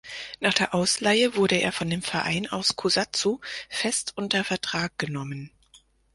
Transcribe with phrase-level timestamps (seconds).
[0.39, 3.37] Nach der Ausleihe wurde er von dem Verein aus Kusatsu
[3.69, 5.51] fest unter Vertrag genommen.